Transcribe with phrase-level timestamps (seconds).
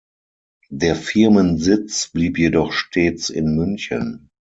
[0.71, 4.29] Der Firmensitz blieb jedoch stets in München.